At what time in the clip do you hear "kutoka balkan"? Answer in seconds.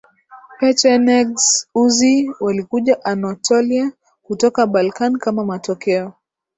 4.23-5.17